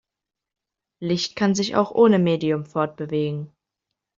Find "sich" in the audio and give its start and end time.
1.53-1.75